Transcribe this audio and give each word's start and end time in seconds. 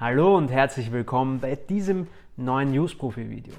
Hallo 0.00 0.34
und 0.34 0.50
herzlich 0.50 0.92
willkommen 0.92 1.40
bei 1.40 1.56
diesem 1.56 2.06
neuen 2.38 2.72
Newsprofi-Video. 2.72 3.52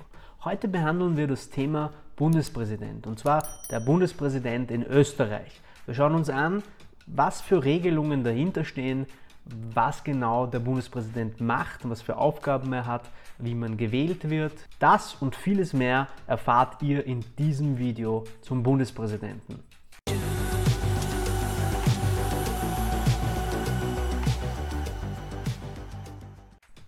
Heute 0.43 0.67
behandeln 0.67 1.15
wir 1.15 1.27
das 1.27 1.51
Thema 1.51 1.93
Bundespräsident 2.15 3.05
und 3.05 3.19
zwar 3.19 3.43
der 3.69 3.79
Bundespräsident 3.79 4.71
in 4.71 4.81
Österreich. 4.81 5.61
Wir 5.85 5.93
schauen 5.93 6.15
uns 6.15 6.31
an, 6.31 6.63
was 7.05 7.41
für 7.41 7.63
Regelungen 7.63 8.23
dahinter 8.23 8.65
stehen, 8.65 9.05
was 9.45 10.03
genau 10.03 10.47
der 10.47 10.61
Bundespräsident 10.61 11.39
macht, 11.41 11.87
was 11.87 12.01
für 12.01 12.17
Aufgaben 12.17 12.73
er 12.73 12.87
hat, 12.87 13.03
wie 13.37 13.53
man 13.53 13.77
gewählt 13.77 14.31
wird. 14.31 14.53
Das 14.79 15.13
und 15.13 15.35
vieles 15.35 15.73
mehr 15.73 16.07
erfahrt 16.25 16.81
ihr 16.81 17.05
in 17.05 17.23
diesem 17.37 17.77
Video 17.77 18.23
zum 18.41 18.63
Bundespräsidenten. 18.63 19.59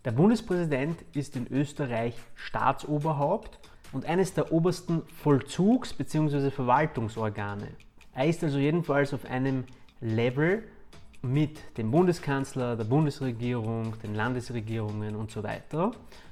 Der 0.05 0.11
Bundespräsident 0.11 1.01
ist 1.13 1.37
in 1.37 1.47
Österreich 1.49 2.15
Staatsoberhaupt 2.35 3.57
und 3.93 4.05
eines 4.05 4.33
der 4.33 4.51
obersten 4.51 5.03
Vollzugs- 5.23 5.93
bzw. 5.93 6.51
Verwaltungsorgane. 6.51 7.69
Er 8.13 8.27
ist 8.27 8.43
also 8.43 8.57
jedenfalls 8.57 9.13
auf 9.13 9.23
einem 9.23 9.63
Level 10.01 10.63
mit 11.21 11.77
dem 11.77 11.89
Bundeskanzler, 11.89 12.75
der 12.75 12.83
Bundesregierung, 12.83 13.93
den 14.01 14.13
Landesregierungen 14.13 15.15
und 15.15 15.31
so 15.31 15.41
weiter. 15.41 15.91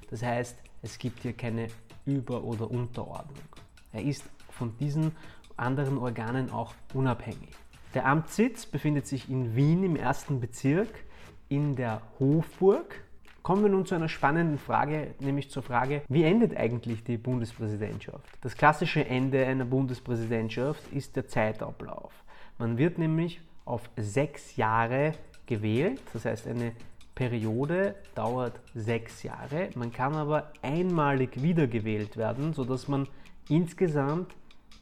Das 0.10 0.22
heißt, 0.22 0.58
es 0.82 1.00
gibt 1.00 1.22
hier 1.22 1.32
keine 1.32 1.68
Über- 2.06 2.44
oder 2.44 2.70
Unterordnung. 2.70 3.46
Er 3.94 4.04
ist 4.04 4.26
von 4.50 4.76
diesen 4.80 5.16
anderen 5.56 5.98
Organen 5.98 6.52
auch 6.52 6.74
unabhängig. 6.94 7.52
Der 7.94 8.06
Amtssitz 8.06 8.66
befindet 8.66 9.08
sich 9.08 9.30
in 9.30 9.56
Wien 9.56 9.86
im 9.86 9.96
ersten 9.96 10.42
Bezirk 10.42 11.06
in 11.48 11.78
der 11.78 12.02
Hofburg 12.20 13.02
Kommen 13.44 13.64
wir 13.64 13.70
nun 13.72 13.88
zu 13.88 13.96
einer 13.96 14.10
spannenden 14.10 14.60
Frage, 14.60 15.16
nämlich 15.20 15.50
zur 15.50 15.64
Frage, 15.64 16.04
wie 16.08 16.24
endet 16.24 16.56
eigentlich 16.56 17.04
die 17.04 17.18
Bundespräsidentschaft? 17.18 18.30
Das 18.42 18.56
klassische 18.56 19.04
Ende 19.04 19.46
einer 19.46 19.66
Bundespräsidentschaft 19.66 20.84
ist 20.94 21.16
der 21.16 21.28
Zeitablauf. 21.28 22.14
Man 22.60 22.78
wird 22.78 23.00
nämlich 23.00 23.42
auf 23.66 23.90
sechs 23.98 24.58
Jahre 24.58 25.14
gewählt, 25.48 26.02
das 26.14 26.26
heißt 26.26 26.48
eine 26.48 26.74
Periode 27.16 27.96
dauert 28.14 28.60
sechs 28.76 29.24
Jahre. 29.24 29.70
Man 29.76 29.92
kann 29.92 30.14
aber 30.14 30.52
einmalig 30.62 31.42
wiedergewählt 31.42 32.18
werden, 32.18 32.54
sodass 32.54 32.88
man 32.88 33.08
insgesamt 33.50 34.36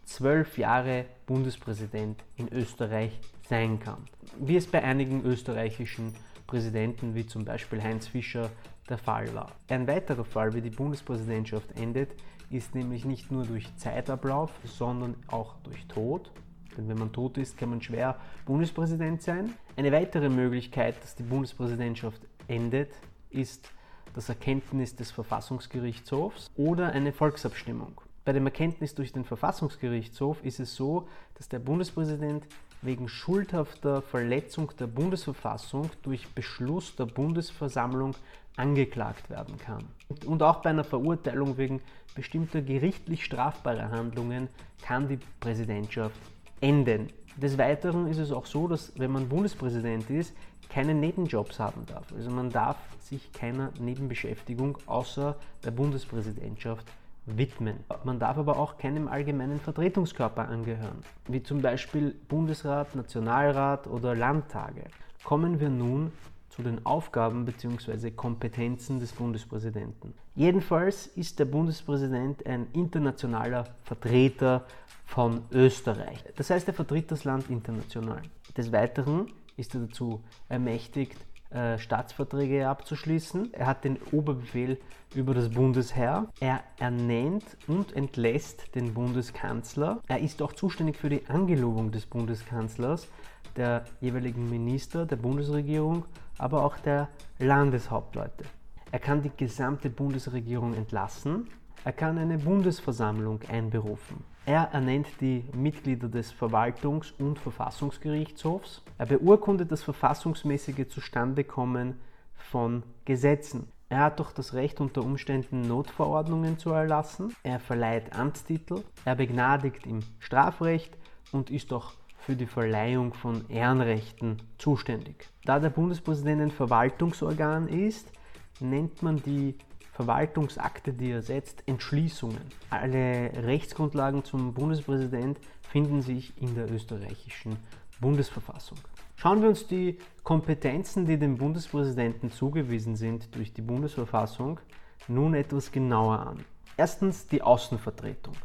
zwölf 0.04 0.58
Jahre 0.58 1.06
Bundespräsident 1.26 2.24
in 2.36 2.52
Österreich 2.52 3.20
sein 3.48 3.80
kann. 3.80 4.06
Wie 4.38 4.58
es 4.58 4.68
bei 4.68 4.84
einigen 4.84 5.24
österreichischen 5.24 6.14
Präsidenten 6.50 7.14
wie 7.14 7.28
zum 7.28 7.46
Beispiel 7.46 7.80
Heinz 7.82 8.08
Fischer 8.08 8.50
der 8.90 8.98
Fall 8.98 9.32
war. 9.36 9.52
Ein 9.68 9.86
weiterer 9.88 10.26
Fall, 10.26 10.56
wie 10.56 10.62
die 10.62 10.72
Bundespräsidentschaft 10.72 11.80
endet, 11.80 12.10
ist 12.50 12.74
nämlich 12.74 13.06
nicht 13.06 13.32
nur 13.32 13.46
durch 13.46 13.68
Zeitablauf, 13.76 14.52
sondern 14.64 15.16
auch 15.28 15.58
durch 15.64 15.86
Tod. 15.86 16.32
Denn 16.76 16.90
wenn 16.90 16.98
man 16.98 17.12
tot 17.12 17.38
ist, 17.38 17.56
kann 17.56 17.70
man 17.70 17.84
schwer 17.84 18.20
Bundespräsident 18.48 19.22
sein. 19.22 19.54
Eine 19.76 19.92
weitere 19.92 20.28
Möglichkeit, 20.28 20.96
dass 21.04 21.14
die 21.14 21.22
Bundespräsidentschaft 21.22 22.22
endet, 22.48 22.90
ist 23.30 23.70
das 24.16 24.28
Erkenntnis 24.28 24.96
des 24.96 25.12
Verfassungsgerichtshofs 25.12 26.50
oder 26.56 26.94
eine 26.94 27.14
Volksabstimmung. 27.14 28.02
Bei 28.26 28.34
dem 28.34 28.48
Erkenntnis 28.48 28.96
durch 28.96 29.14
den 29.14 29.24
Verfassungsgerichtshof 29.24 30.44
ist 30.44 30.60
es 30.60 30.76
so, 30.76 31.08
dass 31.36 31.48
der 31.48 31.60
Bundespräsident 31.60 32.48
wegen 32.82 33.10
schuldhafter 33.10 34.02
Verletzung 34.02 34.72
der 34.80 34.88
Bundesverfassung 34.88 35.90
durch 36.04 36.28
Beschluss 36.30 36.96
der 36.96 37.06
Bundesversammlung 37.06 38.16
angeklagt 38.56 39.30
werden 39.30 39.58
kann. 39.58 39.86
Und 40.26 40.44
auch 40.44 40.62
bei 40.62 40.70
einer 40.70 40.84
Verurteilung 40.84 41.58
wegen 41.58 41.82
bestimmter 42.16 42.62
gerichtlich 42.62 43.24
strafbarer 43.24 43.92
Handlungen 43.92 44.50
kann 44.82 45.08
die 45.08 45.20
Präsidentschaft 45.40 46.20
enden. 46.62 47.10
Des 47.38 47.58
Weiteren 47.58 48.08
ist 48.08 48.18
es 48.18 48.32
auch 48.32 48.46
so, 48.46 48.68
dass 48.68 48.92
wenn 48.98 49.12
man 49.12 49.30
Bundespräsident 49.30 50.10
ist, 50.10 50.34
keine 50.70 50.94
Nebenjobs 50.94 51.60
haben 51.60 51.86
darf. 51.86 52.12
Also 52.14 52.30
man 52.30 52.50
darf 52.50 52.78
sich 53.00 53.32
keiner 53.32 53.72
Nebenbeschäftigung 53.80 54.78
außer 54.86 55.36
der 55.64 55.72
Bundespräsidentschaft 55.72 56.86
widmen. 57.26 57.78
Man 58.04 58.20
darf 58.20 58.38
aber 58.38 58.58
auch 58.58 58.78
keinem 58.78 59.08
allgemeinen 59.08 59.60
Vertretungskörper 59.60 60.48
angehören, 60.48 61.04
wie 61.28 61.44
zum 61.44 61.62
Beispiel 61.62 62.16
Bundesrat, 62.28 62.96
Nationalrat 62.96 63.88
oder 63.88 64.16
Landtage. 64.16 64.86
Kommen 65.24 65.60
wir 65.60 65.70
nun 65.70 66.12
zu 66.50 66.64
den 66.64 66.86
Aufgaben 66.86 67.46
bzw. 67.46 68.12
Kompetenzen 68.12 69.00
des 69.00 69.12
Bundespräsidenten. 69.14 70.14
Jedenfalls 70.36 71.08
ist 71.08 71.40
der 71.40 71.46
Bundespräsident 71.46 72.46
ein 72.46 72.68
internationaler 72.74 73.66
Vertreter 73.84 74.66
von 75.06 75.42
Österreich. 75.52 76.24
Das 76.36 76.50
heißt, 76.50 76.68
er 76.68 76.74
vertritt 76.74 77.12
das 77.12 77.24
Land 77.24 77.50
international. 77.50 78.22
Des 78.56 78.72
Weiteren 78.72 79.32
ist 79.58 79.74
er 79.76 79.82
dazu 79.82 80.22
ermächtigt, 80.48 81.18
äh, 81.52 81.80
Staatsverträge 81.80 82.68
abzuschließen. 82.68 83.54
Er 83.54 83.66
hat 83.66 83.84
den 83.84 83.98
Oberbefehl 84.12 84.80
über 85.16 85.34
das 85.34 85.50
Bundesheer. 85.50 86.28
Er 86.40 86.62
ernennt 86.78 87.44
und 87.68 87.96
entlässt 87.96 88.76
den 88.76 88.94
Bundeskanzler. 88.94 90.00
Er 90.08 90.20
ist 90.20 90.42
auch 90.44 90.54
zuständig 90.54 90.98
für 90.98 91.10
die 91.10 91.26
Angelobung 91.28 91.92
des 91.92 92.06
Bundeskanzlers, 92.06 93.08
der 93.56 93.86
jeweiligen 94.00 94.48
Minister 94.50 95.08
der 95.08 95.16
Bundesregierung, 95.16 96.06
aber 96.38 96.64
auch 96.64 96.78
der 96.78 97.10
Landeshauptleute. 97.40 98.46
Er 98.92 99.00
kann 99.00 99.24
die 99.24 99.32
gesamte 99.36 99.90
Bundesregierung 99.90 100.76
entlassen. 100.76 101.48
Er 101.84 101.94
kann 101.94 102.18
eine 102.18 102.38
Bundesversammlung 102.38 103.40
einberufen. 103.50 104.24
Er 104.46 104.70
ernennt 104.72 105.08
die 105.22 105.44
Mitglieder 105.54 106.08
des 106.08 106.34
Verwaltungs- 106.34 107.14
und 107.20 107.38
Verfassungsgerichtshofs. 107.40 108.82
Er 108.98 109.06
beurkundet 109.06 109.72
das 109.72 109.84
verfassungsmäßige 109.84 110.88
Zustandekommen 110.88 112.00
von 112.34 112.84
Gesetzen. 113.06 113.72
Er 113.90 114.02
hat 114.02 114.20
doch 114.20 114.32
das 114.32 114.54
Recht, 114.54 114.82
unter 114.82 115.04
Umständen 115.04 115.62
Notverordnungen 115.62 116.60
zu 116.60 116.72
erlassen. 116.72 117.36
Er 117.44 117.60
verleiht 117.60 118.16
Amtstitel. 118.16 118.84
Er 119.06 119.16
begnadigt 119.16 119.86
im 119.88 120.02
Strafrecht 120.20 120.96
und 121.32 121.50
ist 121.50 121.74
auch 121.74 121.94
für 122.20 122.36
die 122.36 122.46
Verleihung 122.46 123.14
von 123.14 123.50
Ehrenrechten 123.50 124.42
zuständig. 124.58 125.28
Da 125.46 125.60
der 125.60 125.72
Bundespräsident 125.72 126.42
ein 126.42 126.52
Verwaltungsorgan 126.52 127.68
ist, 127.68 128.12
nennt 128.60 129.02
man 129.02 129.24
die 129.24 129.56
Verwaltungsakte, 130.00 130.94
die 130.94 131.12
er 131.12 131.22
setzt, 131.22 131.62
Entschließungen. 131.66 132.40
Alle 132.70 133.34
Rechtsgrundlagen 133.44 134.24
zum 134.24 134.54
Bundespräsident 134.54 135.38
finden 135.70 136.02
sich 136.02 136.42
in 136.42 136.56
der 136.56 136.72
österreichischen 136.72 137.58
Bundesverfassung. 138.00 138.78
Schauen 139.18 139.42
wir 139.42 139.50
uns 139.50 139.68
die 139.68 139.98
Kompetenzen, 140.24 141.06
die 141.06 141.20
dem 141.20 141.38
Bundespräsidenten 141.38 142.32
zugewiesen 142.32 142.96
sind 142.96 143.36
durch 143.36 143.52
die 143.52 143.62
Bundesverfassung, 143.62 144.62
nun 145.10 145.34
etwas 145.34 145.70
genauer 145.70 146.20
an. 146.20 146.46
Erstens 146.78 147.28
die 147.28 147.42
Außenvertretung. 147.42 148.36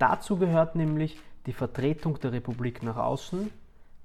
Dazu 0.00 0.36
gehört 0.36 0.74
nämlich 0.74 1.20
die 1.46 1.52
Vertretung 1.52 2.18
der 2.18 2.32
Republik 2.32 2.82
nach 2.82 2.96
außen, 2.96 3.52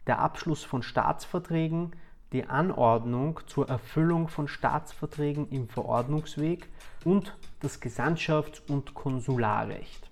der 0.05 0.19
Abschluss 0.19 0.63
von 0.63 0.83
Staatsverträgen, 0.83 1.93
die 2.31 2.45
Anordnung 2.45 3.39
zur 3.47 3.67
Erfüllung 3.69 4.27
von 4.27 4.47
Staatsverträgen 4.47 5.49
im 5.49 5.67
Verordnungsweg 5.67 6.67
und 7.03 7.35
das 7.59 7.81
Gesandtschafts- 7.81 8.61
und 8.69 8.93
Konsularrecht. 8.93 10.09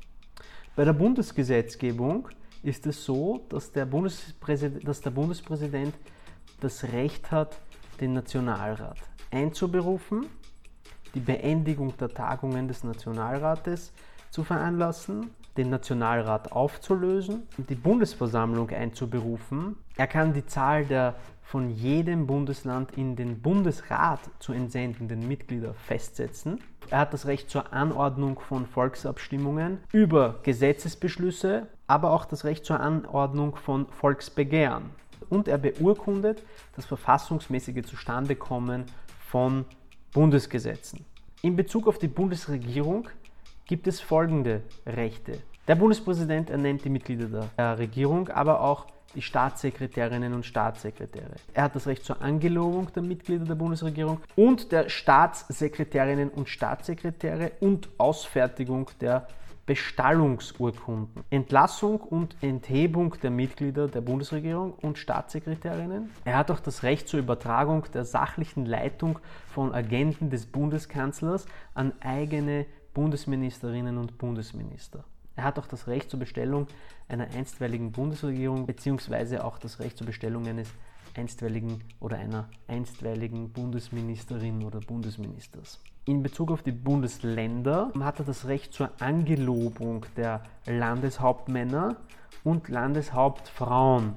Bei 0.75 0.83
der 0.85 0.93
Bundesgesetzgebung 0.93 2.29
ist 2.63 2.87
es 2.87 3.03
so, 3.05 3.45
dass 3.49 3.71
der, 3.71 3.85
Bundespräsident, 3.85 4.87
dass 4.87 5.01
der 5.01 5.11
Bundespräsident 5.11 5.95
das 6.59 6.83
Recht 6.85 7.31
hat, 7.31 7.59
den 7.99 8.13
Nationalrat 8.13 8.97
einzuberufen, 9.31 10.27
die 11.13 11.19
Beendigung 11.19 11.95
der 11.97 12.09
Tagungen 12.09 12.67
des 12.67 12.83
Nationalrates 12.83 13.91
zu 14.29 14.43
veranlassen, 14.43 15.31
den 15.57 15.69
Nationalrat 15.69 16.51
aufzulösen 16.51 17.43
und 17.57 17.69
die 17.69 17.75
Bundesversammlung 17.75 18.69
einzuberufen. 18.69 19.75
Er 19.95 20.07
kann 20.07 20.33
die 20.33 20.45
Zahl 20.45 20.85
der 20.85 21.15
von 21.47 21.69
jedem 21.69 22.27
Bundesland 22.27 22.97
in 22.97 23.15
den 23.15 23.41
Bundesrat 23.41 24.19
zu 24.39 24.51
entsendenden 24.51 25.27
Mitglieder 25.27 25.73
festsetzen. 25.73 26.59
Er 26.89 26.99
hat 26.99 27.13
das 27.13 27.25
Recht 27.25 27.49
zur 27.49 27.71
Anordnung 27.71 28.37
von 28.39 28.65
Volksabstimmungen 28.65 29.79
über 29.93 30.39
Gesetzesbeschlüsse, 30.43 31.67
aber 31.87 32.11
auch 32.11 32.25
das 32.25 32.43
Recht 32.43 32.65
zur 32.65 32.81
Anordnung 32.81 33.55
von 33.55 33.87
Volksbegehren. 33.87 34.89
Und 35.29 35.47
er 35.47 35.57
beurkundet 35.57 36.43
das 36.75 36.85
verfassungsmäßige 36.85 37.85
Zustandekommen 37.85 38.83
von 39.19 39.65
Bundesgesetzen. 40.11 41.05
In 41.41 41.55
Bezug 41.55 41.87
auf 41.87 41.97
die 41.97 42.07
Bundesregierung 42.07 43.07
gibt 43.67 43.87
es 43.87 43.99
folgende 43.99 44.63
Rechte. 44.85 45.39
Der 45.67 45.75
Bundespräsident 45.75 46.49
ernennt 46.49 46.85
die 46.85 46.89
Mitglieder 46.89 47.49
der 47.57 47.77
Regierung, 47.77 48.29
aber 48.29 48.61
auch 48.61 48.87
die 49.15 49.21
Staatssekretärinnen 49.21 50.33
und 50.33 50.45
Staatssekretäre. 50.45 51.35
Er 51.53 51.63
hat 51.63 51.75
das 51.75 51.87
Recht 51.87 52.05
zur 52.05 52.21
Angelobung 52.21 52.91
der 52.93 53.03
Mitglieder 53.03 53.45
der 53.45 53.55
Bundesregierung 53.55 54.21
und 54.35 54.71
der 54.71 54.89
Staatssekretärinnen 54.89 56.29
und 56.29 56.49
Staatssekretäre 56.49 57.51
und 57.59 57.89
Ausfertigung 57.97 58.89
der 59.01 59.27
Bestallungsurkunden, 59.65 61.25
Entlassung 61.29 61.99
und 61.99 62.37
Enthebung 62.41 63.15
der 63.21 63.31
Mitglieder 63.31 63.89
der 63.89 63.99
Bundesregierung 63.99 64.71
und 64.81 64.97
Staatssekretärinnen. 64.97 66.09
Er 66.23 66.37
hat 66.37 66.51
auch 66.51 66.61
das 66.61 66.83
Recht 66.83 67.09
zur 67.09 67.19
Übertragung 67.19 67.83
der 67.93 68.05
sachlichen 68.05 68.65
Leitung 68.65 69.19
von 69.49 69.73
Agenten 69.73 70.29
des 70.29 70.45
Bundeskanzlers 70.45 71.47
an 71.73 71.91
eigene 71.99 72.65
Bundesministerinnen 72.97 73.99
und 73.99 74.17
Bundesminister. 74.17 75.03
Er 75.35 75.43
hat 75.43 75.59
auch 75.59 75.67
das 75.67 75.85
Recht 75.85 76.09
zur 76.09 76.19
Bestellung 76.19 76.65
einer 77.07 77.25
einstweiligen 77.25 77.91
Bundesregierung 77.91 78.65
beziehungsweise 78.65 79.45
auch 79.45 79.59
das 79.59 79.79
Recht 79.79 79.99
zur 79.99 80.07
Bestellung 80.07 80.47
eines 80.47 80.67
einstweiligen 81.15 81.83
oder 81.99 82.17
einer 82.17 82.49
einstweiligen 82.67 83.51
Bundesministerin 83.51 84.63
oder 84.63 84.79
Bundesministers. 84.79 85.79
In 86.05 86.23
Bezug 86.23 86.49
auf 86.49 86.63
die 86.63 86.71
Bundesländer 86.71 87.91
hat 87.99 88.17
er 88.17 88.25
das 88.25 88.47
Recht 88.47 88.73
zur 88.73 88.89
Angelobung 88.99 90.07
der 90.15 90.41
Landeshauptmänner 90.65 91.97
und 92.43 92.67
Landeshauptfrauen, 92.67 94.15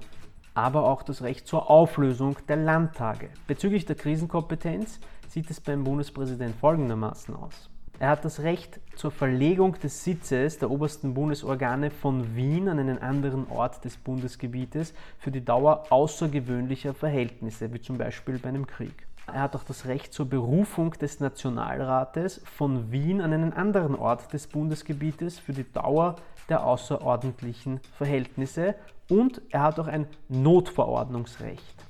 aber 0.54 0.84
auch 0.84 1.02
das 1.02 1.20
Recht 1.20 1.46
zur 1.46 1.68
Auflösung 1.68 2.38
der 2.48 2.56
Landtage. 2.56 3.28
Bezüglich 3.46 3.84
der 3.84 3.96
Krisenkompetenz 3.96 5.00
sieht 5.28 5.50
es 5.50 5.60
beim 5.60 5.84
Bundespräsident 5.84 6.56
folgendermaßen 6.56 7.36
aus. 7.36 7.68
Er 8.00 8.08
hat 8.08 8.24
das 8.24 8.40
Recht 8.40 8.80
zur 8.96 9.10
Verlegung 9.10 9.78
des 9.78 10.04
Sitzes 10.04 10.58
der 10.58 10.70
obersten 10.70 11.12
Bundesorgane 11.12 11.90
von 11.90 12.34
Wien 12.34 12.66
an 12.70 12.78
einen 12.78 12.96
anderen 12.96 13.46
Ort 13.50 13.84
des 13.84 13.98
Bundesgebietes 13.98 14.94
für 15.18 15.30
die 15.30 15.44
Dauer 15.44 15.84
außergewöhnlicher 15.90 16.94
Verhältnisse, 16.94 17.74
wie 17.74 17.80
zum 17.82 17.98
Beispiel 17.98 18.38
bei 18.38 18.48
einem 18.48 18.66
Krieg. 18.66 19.06
Er 19.26 19.42
hat 19.42 19.54
auch 19.54 19.64
das 19.64 19.84
Recht 19.84 20.14
zur 20.14 20.24
Berufung 20.24 20.92
des 20.92 21.20
Nationalrates 21.20 22.40
von 22.46 22.90
Wien 22.90 23.20
an 23.20 23.34
einen 23.34 23.52
anderen 23.52 23.94
Ort 23.94 24.32
des 24.32 24.46
Bundesgebietes 24.46 25.38
für 25.38 25.52
die 25.52 25.70
Dauer 25.70 26.16
der 26.48 26.64
außerordentlichen 26.64 27.80
Verhältnisse 27.98 28.76
und 29.10 29.42
er 29.50 29.64
hat 29.64 29.78
auch 29.78 29.88
ein 29.88 30.06
Notverordnungsrecht. 30.30 31.84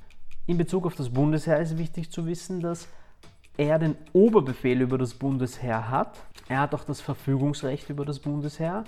In 0.48 0.58
Bezug 0.58 0.86
auf 0.86 0.96
das 0.96 1.10
Bundesheer 1.10 1.60
ist 1.60 1.78
wichtig 1.78 2.10
zu 2.10 2.26
wissen, 2.26 2.60
dass 2.60 2.88
er 3.60 3.78
den 3.78 3.94
Oberbefehl 4.14 4.80
über 4.80 4.96
das 4.96 5.12
Bundesheer 5.12 5.90
hat. 5.90 6.18
Er 6.48 6.60
hat 6.60 6.74
auch 6.74 6.84
das 6.84 7.02
Verfügungsrecht 7.02 7.90
über 7.90 8.06
das 8.06 8.18
Bundesheer 8.18 8.84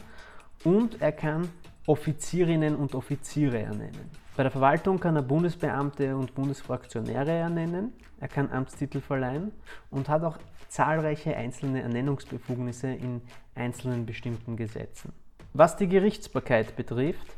und 0.65 1.03
er 1.03 1.13
kann 1.13 1.51
Offizierinnen 1.87 2.75
und 2.77 2.95
Offiziere 2.95 3.61
ernennen. 3.61 4.11
Bei 4.35 4.45
der 4.45 4.51
Verwaltung 4.51 4.99
kann 4.99 5.15
er 5.15 5.23
Bundesbeamte 5.23 6.17
und 6.17 6.35
Bundesfraktionäre 6.35 7.33
ernennen. 7.33 7.93
Er 8.19 8.29
kann 8.29 8.51
Amtstitel 8.51 9.03
verleihen 9.03 9.53
und 9.91 10.09
hat 10.09 10.25
auch 10.25 10.39
zahlreiche 10.69 11.37
einzelne 11.37 11.83
Ernennungsbefugnisse 11.83 12.89
in 12.95 13.21
einzelnen 13.55 14.07
bestimmten 14.07 14.57
Gesetzen. 14.57 15.13
Was 15.53 15.77
die 15.77 15.89
Gerichtsbarkeit 15.89 16.77
betrifft, 16.77 17.37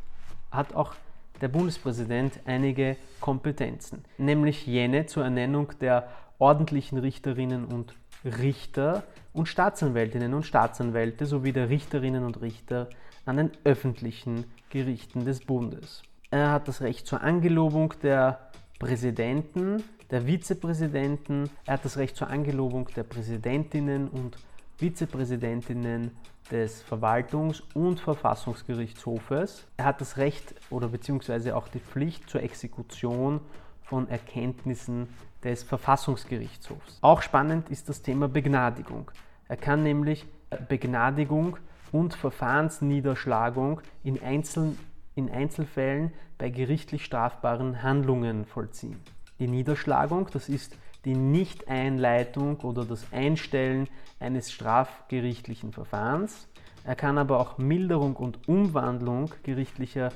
hat 0.53 0.73
auch 0.77 0.95
der 1.41 1.49
Bundespräsident 1.49 2.39
einige 2.45 2.97
Kompetenzen, 3.21 4.05
nämlich 4.19 4.67
jene 4.67 5.07
zur 5.07 5.25
Ernennung 5.25 5.73
der 5.81 6.09
ordentlichen 6.39 6.99
Richterinnen 6.99 7.65
und 7.65 7.95
Richter 8.25 9.03
und 9.33 9.49
Staatsanwältinnen 9.49 10.35
und 10.35 10.45
Staatsanwälte 10.45 11.27
sowie 11.27 11.53
der 11.53 11.69
Richterinnen 11.69 12.25
und 12.25 12.41
Richter 12.41 12.89
an 13.27 13.37
den 13.37 13.51
öffentlichen 13.65 14.45
Gerichten 14.71 15.25
des 15.25 15.41
Bundes. 15.41 16.03
Er 16.31 16.51
hat 16.51 16.69
das 16.69 16.81
Recht 16.81 17.07
zur 17.07 17.23
Angelobung 17.23 17.95
der 18.03 18.51
Präsidenten, 18.79 19.83
der 20.11 20.23
Vizepräsidenten, 20.23 21.49
er 21.65 21.75
hat 21.75 21.85
das 21.85 21.97
Recht 21.97 22.17
zur 22.17 22.29
Angelobung 22.29 22.89
der 22.97 23.05
Präsidentinnen 23.05 24.09
und 24.09 24.37
Vizepräsidentinnen 24.77 26.11
des 26.51 26.85
Verwaltungs- 26.85 27.63
und 27.75 28.01
Verfassungsgerichtshofes. 28.01 29.67
Er 29.77 29.85
hat 29.85 30.01
das 30.01 30.17
Recht 30.17 30.55
oder 30.71 30.89
beziehungsweise 30.89 31.57
auch 31.57 31.69
die 31.69 31.81
Pflicht 31.81 32.29
zur 32.29 32.43
Exekution 32.43 33.41
von 33.83 34.09
Erkenntnissen 34.09 35.09
des 35.45 35.63
Verfassungsgerichtshofs. 35.63 36.99
Auch 37.03 37.23
spannend 37.23 37.69
ist 37.69 37.89
das 37.89 38.03
Thema 38.03 38.29
Begnadigung. 38.29 39.11
Er 39.47 39.57
kann 39.57 39.83
nämlich 39.83 40.27
Begnadigung 40.69 41.59
und 41.93 42.15
Verfahrensniederschlagung 42.15 43.81
in, 44.03 44.21
Einzel 44.23 44.77
in 45.15 45.31
Einzelfällen 45.31 46.13
bei 46.39 46.51
gerichtlich 46.51 47.05
strafbaren 47.05 47.83
Handlungen 47.83 48.47
vollziehen. 48.47 49.01
Die 49.39 49.47
Niederschlagung, 49.47 50.29
das 50.33 50.49
ist 50.49 50.77
die 51.05 51.15
Nichteinleitung 51.15 52.61
oder 52.61 52.85
das 52.85 53.13
Einstellen 53.13 53.89
eines 54.19 54.51
strafgerichtlichen 54.51 55.73
Verfahrens. 55.73 56.49
Er 56.85 56.97
kann 56.97 57.19
aber 57.19 57.39
auch 57.39 57.59
Milderung 57.59 58.17
und 58.17 58.49
Umwandlung 58.49 59.31
gerichtlicher, 59.43 60.11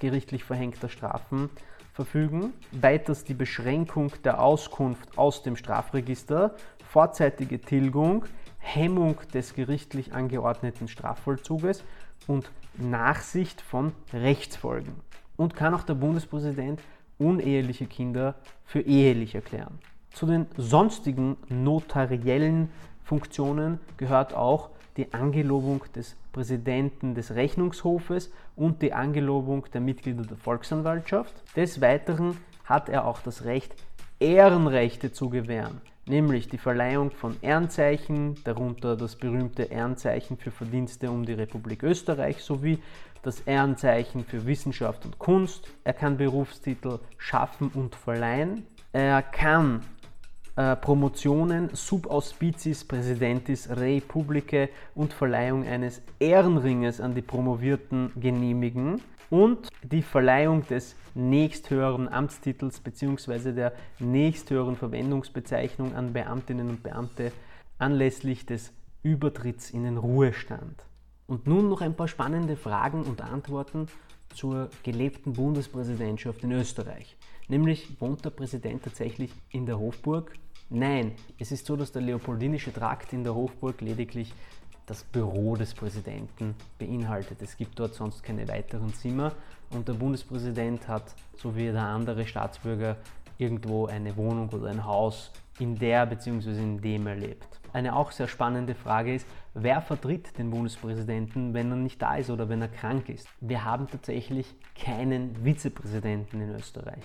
gerichtlich 0.00 0.44
verhängter 0.44 0.88
Strafen 0.88 1.50
verfügen. 1.94 2.52
Weiters 2.72 3.24
die 3.24 3.34
Beschränkung 3.34 4.12
der 4.24 4.42
Auskunft 4.42 5.16
aus 5.16 5.42
dem 5.42 5.56
Strafregister, 5.56 6.54
vorzeitige 6.90 7.60
Tilgung, 7.60 8.26
Hemmung 8.58 9.16
des 9.32 9.54
gerichtlich 9.54 10.12
angeordneten 10.12 10.88
Strafvollzuges 10.88 11.84
und 12.26 12.50
Nachsicht 12.76 13.60
von 13.60 13.92
Rechtsfolgen. 14.12 14.94
Und 15.36 15.54
kann 15.54 15.74
auch 15.74 15.84
der 15.84 15.94
Bundespräsident 15.94 16.80
uneheliche 17.18 17.86
Kinder 17.86 18.34
für 18.64 18.80
ehelich 18.80 19.34
erklären. 19.34 19.78
Zu 20.10 20.26
den 20.26 20.46
sonstigen 20.56 21.36
notariellen 21.48 22.70
Funktionen 23.04 23.78
gehört 23.96 24.34
auch 24.34 24.70
die 24.96 25.12
Angelobung 25.12 25.82
des 25.94 26.16
Präsidenten 26.32 27.14
des 27.14 27.34
Rechnungshofes 27.34 28.32
und 28.56 28.82
die 28.82 28.92
Angelobung 28.92 29.66
der 29.72 29.80
Mitglieder 29.80 30.22
der 30.22 30.36
Volksanwaltschaft. 30.36 31.34
Des 31.56 31.80
Weiteren 31.80 32.36
hat 32.64 32.88
er 32.88 33.06
auch 33.06 33.20
das 33.20 33.44
Recht, 33.44 33.74
Ehrenrechte 34.20 35.12
zu 35.12 35.28
gewähren, 35.28 35.80
nämlich 36.06 36.48
die 36.48 36.58
Verleihung 36.58 37.10
von 37.10 37.36
Ehrenzeichen, 37.42 38.36
darunter 38.44 38.96
das 38.96 39.16
berühmte 39.16 39.64
Ehrenzeichen 39.64 40.36
für 40.36 40.50
Verdienste 40.50 41.10
um 41.10 41.26
die 41.26 41.32
Republik 41.32 41.82
Österreich 41.82 42.42
sowie 42.42 42.78
das 43.22 43.40
Ehrenzeichen 43.40 44.24
für 44.24 44.46
Wissenschaft 44.46 45.04
und 45.04 45.18
Kunst. 45.18 45.68
Er 45.82 45.94
kann 45.94 46.16
Berufstitel 46.16 47.00
schaffen 47.18 47.70
und 47.74 47.94
verleihen. 47.94 48.66
Er 48.92 49.22
kann 49.22 49.80
äh, 50.56 50.76
Promotionen 50.76 51.70
sub 51.72 52.06
auspiciis 52.06 52.84
Präsidentis 52.84 53.68
Rei 53.70 54.02
und 54.94 55.12
Verleihung 55.12 55.66
eines 55.66 56.00
Ehrenringes 56.20 57.00
an 57.00 57.14
die 57.14 57.22
Promovierten 57.22 58.12
genehmigen 58.16 59.00
und 59.30 59.68
die 59.82 60.02
Verleihung 60.02 60.66
des 60.66 60.94
nächsthöheren 61.14 62.08
Amtstitels 62.08 62.80
bzw. 62.80 63.52
der 63.52 63.72
nächsthöheren 63.98 64.76
Verwendungsbezeichnung 64.76 65.94
an 65.94 66.12
Beamtinnen 66.12 66.68
und 66.68 66.82
Beamte 66.82 67.32
anlässlich 67.78 68.46
des 68.46 68.72
Übertritts 69.02 69.70
in 69.70 69.84
den 69.84 69.96
Ruhestand. 69.96 70.84
Und 71.26 71.46
nun 71.46 71.68
noch 71.68 71.80
ein 71.80 71.94
paar 71.94 72.08
spannende 72.08 72.56
Fragen 72.56 73.02
und 73.02 73.22
Antworten 73.22 73.88
zur 74.34 74.68
gelebten 74.82 75.32
Bundespräsidentschaft 75.32 76.44
in 76.44 76.52
Österreich. 76.52 77.16
Nämlich 77.48 78.00
wohnt 78.00 78.24
der 78.24 78.30
Präsident 78.30 78.82
tatsächlich 78.84 79.32
in 79.50 79.66
der 79.66 79.78
Hofburg 79.78 80.32
Nein, 80.70 81.12
es 81.38 81.52
ist 81.52 81.66
so, 81.66 81.76
dass 81.76 81.92
der 81.92 82.00
Leopoldinische 82.00 82.72
Trakt 82.72 83.12
in 83.12 83.22
der 83.22 83.34
Hofburg 83.34 83.80
lediglich 83.82 84.32
das 84.86 85.04
Büro 85.04 85.56
des 85.56 85.74
Präsidenten 85.74 86.54
beinhaltet. 86.78 87.42
Es 87.42 87.56
gibt 87.56 87.78
dort 87.78 87.94
sonst 87.94 88.22
keine 88.22 88.48
weiteren 88.48 88.92
Zimmer 88.94 89.32
und 89.70 89.88
der 89.88 89.92
Bundespräsident 89.92 90.88
hat, 90.88 91.14
so 91.36 91.54
wie 91.54 91.70
der 91.70 91.82
andere 91.82 92.26
Staatsbürger, 92.26 92.96
irgendwo 93.36 93.86
eine 93.86 94.16
Wohnung 94.16 94.48
oder 94.50 94.68
ein 94.68 94.84
Haus, 94.84 95.32
in 95.58 95.76
der 95.76 96.06
bzw. 96.06 96.50
in 96.50 96.80
dem 96.80 97.06
er 97.06 97.16
lebt. 97.16 97.60
Eine 97.72 97.94
auch 97.94 98.10
sehr 98.10 98.28
spannende 98.28 98.74
Frage 98.74 99.14
ist, 99.14 99.26
wer 99.52 99.82
vertritt 99.82 100.38
den 100.38 100.50
Bundespräsidenten, 100.50 101.52
wenn 101.52 101.70
er 101.70 101.76
nicht 101.76 102.00
da 102.00 102.16
ist 102.16 102.30
oder 102.30 102.48
wenn 102.48 102.62
er 102.62 102.68
krank 102.68 103.08
ist? 103.08 103.28
Wir 103.40 103.64
haben 103.64 103.86
tatsächlich 103.86 104.54
keinen 104.74 105.44
Vizepräsidenten 105.44 106.40
in 106.40 106.50
Österreich. 106.54 107.04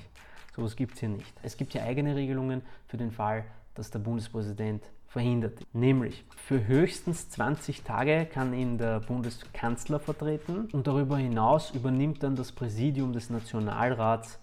So 0.55 0.61
etwas 0.61 0.75
gibt 0.75 0.95
es 0.95 0.99
hier 0.99 1.09
nicht. 1.09 1.33
Es 1.43 1.57
gibt 1.57 1.73
hier 1.73 1.83
eigene 1.83 2.15
Regelungen 2.15 2.61
für 2.87 2.97
den 2.97 3.11
Fall, 3.11 3.45
dass 3.75 3.91
der 3.91 3.99
Bundespräsident 3.99 4.83
verhindert. 5.07 5.59
Nämlich 5.73 6.23
für 6.35 6.67
höchstens 6.67 7.29
20 7.29 7.83
Tage 7.83 8.25
kann 8.25 8.53
ihn 8.53 8.77
der 8.77 8.99
Bundeskanzler 8.99 9.99
vertreten 9.99 10.67
und 10.71 10.85
darüber 10.85 11.17
hinaus 11.17 11.71
übernimmt 11.71 12.23
dann 12.23 12.35
das 12.35 12.51
Präsidium 12.51 13.13
des 13.13 13.29
Nationalrats 13.29 14.39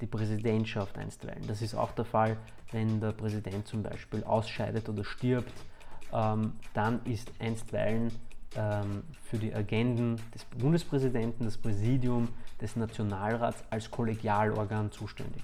die 0.00 0.06
Präsidentschaft 0.06 0.96
einstweilen. 0.96 1.46
Das 1.46 1.62
ist 1.62 1.74
auch 1.74 1.92
der 1.92 2.04
Fall, 2.04 2.36
wenn 2.72 3.00
der 3.00 3.12
Präsident 3.12 3.66
zum 3.66 3.82
Beispiel 3.82 4.24
ausscheidet 4.24 4.88
oder 4.88 5.04
stirbt. 5.04 5.52
Ähm, 6.12 6.54
dann 6.74 7.04
ist 7.04 7.30
einstweilen 7.38 8.10
ähm, 8.56 9.04
für 9.24 9.38
die 9.38 9.54
Agenden 9.54 10.16
des 10.34 10.44
Bundespräsidenten 10.44 11.44
das 11.44 11.56
Präsidium 11.56 12.28
des 12.60 12.76
Nationalrats 12.76 13.64
als 13.70 13.90
Kollegialorgan 13.90 14.90
zuständig. 14.90 15.42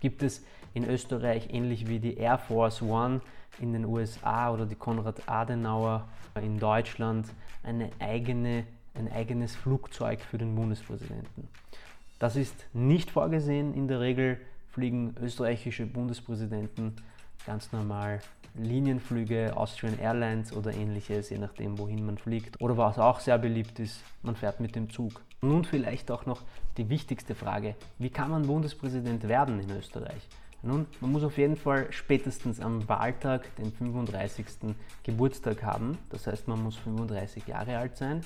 Gibt 0.00 0.22
es 0.22 0.42
in 0.74 0.88
Österreich 0.88 1.48
ähnlich 1.52 1.88
wie 1.88 1.98
die 1.98 2.16
Air 2.16 2.38
Force 2.38 2.82
One 2.82 3.20
in 3.60 3.72
den 3.72 3.84
USA 3.84 4.52
oder 4.52 4.66
die 4.66 4.76
Konrad 4.76 5.28
Adenauer 5.28 6.08
in 6.40 6.58
Deutschland 6.58 7.26
eine 7.62 7.90
eigene, 7.98 8.64
ein 8.94 9.10
eigenes 9.10 9.56
Flugzeug 9.56 10.20
für 10.20 10.38
den 10.38 10.54
Bundespräsidenten. 10.54 11.48
Das 12.18 12.36
ist 12.36 12.66
nicht 12.72 13.10
vorgesehen. 13.10 13.74
In 13.74 13.88
der 13.88 14.00
Regel 14.00 14.40
fliegen 14.70 15.14
österreichische 15.20 15.86
Bundespräsidenten 15.86 16.96
ganz 17.46 17.72
normal 17.72 18.20
Linienflüge, 18.54 19.56
Austrian 19.56 19.98
Airlines 19.98 20.52
oder 20.52 20.72
ähnliches, 20.72 21.30
je 21.30 21.38
nachdem, 21.38 21.78
wohin 21.78 22.04
man 22.04 22.18
fliegt. 22.18 22.60
Oder 22.60 22.76
was 22.76 22.98
auch 22.98 23.20
sehr 23.20 23.38
beliebt 23.38 23.78
ist, 23.78 24.02
man 24.22 24.36
fährt 24.36 24.60
mit 24.60 24.74
dem 24.74 24.90
Zug. 24.90 25.20
Nun 25.40 25.64
vielleicht 25.64 26.10
auch 26.10 26.26
noch 26.26 26.42
die 26.76 26.88
wichtigste 26.88 27.34
Frage, 27.34 27.76
wie 27.98 28.10
kann 28.10 28.30
man 28.30 28.42
Bundespräsident 28.42 29.28
werden 29.28 29.60
in 29.60 29.70
Österreich? 29.70 30.28
Nun, 30.62 30.86
man 31.00 31.12
muss 31.12 31.22
auf 31.22 31.38
jeden 31.38 31.56
Fall 31.56 31.86
spätestens 31.92 32.60
am 32.60 32.88
Wahltag 32.88 33.54
den 33.56 33.72
35. 33.72 34.74
Geburtstag 35.04 35.62
haben, 35.62 35.98
das 36.10 36.26
heißt 36.26 36.48
man 36.48 36.62
muss 36.62 36.74
35 36.76 37.46
Jahre 37.46 37.78
alt 37.78 37.96
sein. 37.96 38.22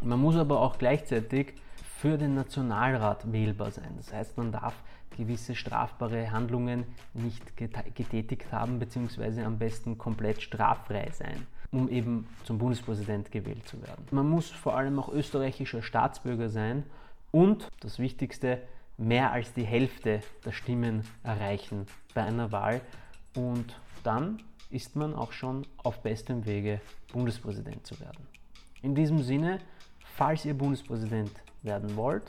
Man 0.00 0.18
muss 0.18 0.36
aber 0.36 0.60
auch 0.60 0.78
gleichzeitig 0.78 1.54
für 1.98 2.16
den 2.16 2.34
Nationalrat 2.34 3.30
wählbar 3.30 3.70
sein. 3.70 3.94
Das 3.96 4.12
heißt, 4.12 4.36
man 4.36 4.50
darf 4.50 4.74
gewisse 5.16 5.54
strafbare 5.54 6.30
Handlungen 6.30 6.84
nicht 7.12 7.56
getätigt 7.56 8.52
haben, 8.52 8.78
beziehungsweise 8.78 9.44
am 9.44 9.58
besten 9.58 9.98
komplett 9.98 10.42
straffrei 10.42 11.10
sein, 11.12 11.46
um 11.70 11.88
eben 11.88 12.26
zum 12.44 12.58
Bundespräsident 12.58 13.30
gewählt 13.30 13.66
zu 13.66 13.80
werden. 13.82 14.06
Man 14.10 14.28
muss 14.28 14.50
vor 14.50 14.76
allem 14.76 14.98
auch 14.98 15.08
österreichischer 15.08 15.82
Staatsbürger 15.82 16.48
sein 16.48 16.84
und, 17.30 17.68
das 17.80 17.98
Wichtigste, 17.98 18.62
mehr 18.96 19.32
als 19.32 19.52
die 19.52 19.64
Hälfte 19.64 20.20
der 20.44 20.52
Stimmen 20.52 21.02
erreichen 21.22 21.86
bei 22.14 22.22
einer 22.22 22.52
Wahl 22.52 22.80
und 23.36 23.80
dann 24.04 24.42
ist 24.70 24.96
man 24.96 25.14
auch 25.14 25.32
schon 25.32 25.66
auf 25.82 26.02
bestem 26.02 26.46
Wege, 26.46 26.80
Bundespräsident 27.12 27.86
zu 27.86 27.98
werden. 28.00 28.26
In 28.82 28.94
diesem 28.94 29.22
Sinne, 29.22 29.60
falls 30.16 30.44
ihr 30.44 30.54
Bundespräsident 30.54 31.30
werden 31.62 31.96
wollt 31.96 32.24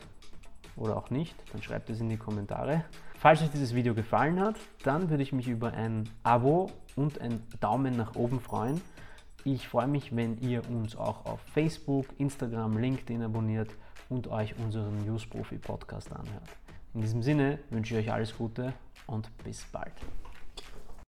oder 0.76 0.98
auch 0.98 1.10
nicht, 1.10 1.36
dann 1.52 1.62
schreibt 1.62 1.90
es 1.90 2.00
in 2.00 2.10
die 2.10 2.18
Kommentare. 2.18 2.84
Falls 3.18 3.42
euch 3.42 3.50
dieses 3.50 3.74
Video 3.74 3.94
gefallen 3.94 4.40
hat, 4.40 4.56
dann 4.84 5.10
würde 5.10 5.24
ich 5.24 5.34
mich 5.34 5.48
über 5.48 5.74
ein 5.74 6.10
Abo 6.24 6.72
und 6.96 7.20
ein 7.22 7.42
Daumen 7.60 7.96
nach 7.98 8.16
oben 8.16 8.40
freuen. 8.40 8.82
Ich 9.44 9.68
freue 9.68 9.88
mich, 9.88 10.16
wenn 10.16 10.38
ihr 10.40 10.68
uns 10.70 10.96
auch 10.96 11.26
auf 11.26 11.40
Facebook, 11.54 12.08
Instagram, 12.18 12.78
LinkedIn 12.78 13.24
abonniert 13.24 13.70
und 14.10 14.28
euch 14.28 14.56
unseren 14.58 15.06
News 15.06 15.26
Profi 15.26 15.58
Podcast 15.58 16.12
anhört. 16.12 16.50
In 16.94 17.02
diesem 17.02 17.22
Sinne 17.22 17.60
wünsche 17.70 17.98
ich 17.98 18.08
euch 18.08 18.14
alles 18.14 18.36
Gute 18.38 18.74
und 19.08 19.30
bis 19.44 19.64
bald. 19.66 19.94